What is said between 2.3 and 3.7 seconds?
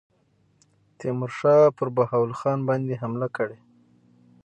خان باندي حمله کړې.